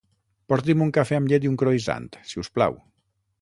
[0.53, 2.81] Porti'm un cafè amb llet i un croisant, si us plau.